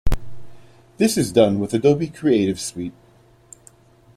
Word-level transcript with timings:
This 0.97 1.15
is 1.15 1.31
done 1.31 1.59
with 1.59 1.69
the 1.69 1.77
Adobe 1.77 2.07
Creative 2.07 2.59
Suite. 2.59 2.95